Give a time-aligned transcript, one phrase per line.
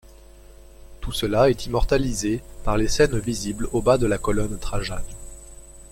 [0.99, 5.03] Tout cela est immortalisé par les scènes visibles au bas de la colonne Trajane.